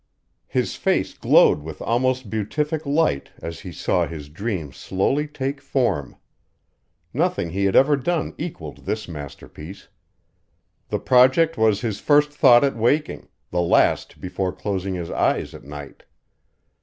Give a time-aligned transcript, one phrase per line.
[0.47, 6.15] His face glowed with almost beatific light as he saw his dream slowly take form.
[7.13, 9.89] Nothing he had ever done equalled this masterpiece.
[10.89, 15.65] The project was his first thought at waking, the last before closing his eyes at
[15.65, 16.01] night.